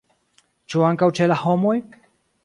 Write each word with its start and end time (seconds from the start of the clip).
Ĉu 0.73 0.85
ankaŭ 0.87 1.09
ĉe 1.19 1.27
la 1.31 1.37
homoj? 1.43 1.75